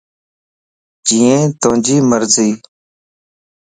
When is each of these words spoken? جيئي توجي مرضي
جيئي 1.07 1.37
توجي 1.61 1.97
مرضي 2.09 2.49